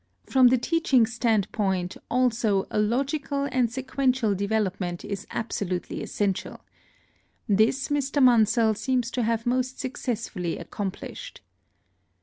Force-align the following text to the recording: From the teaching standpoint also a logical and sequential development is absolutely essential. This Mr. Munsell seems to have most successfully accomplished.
From 0.25 0.47
the 0.47 0.57
teaching 0.57 1.05
standpoint 1.05 1.95
also 2.09 2.65
a 2.71 2.79
logical 2.79 3.47
and 3.51 3.71
sequential 3.71 4.33
development 4.33 5.05
is 5.05 5.27
absolutely 5.29 6.01
essential. 6.01 6.61
This 7.47 7.89
Mr. 7.89 8.19
Munsell 8.19 8.73
seems 8.73 9.11
to 9.11 9.21
have 9.21 9.45
most 9.45 9.77
successfully 9.79 10.57
accomplished. 10.57 11.41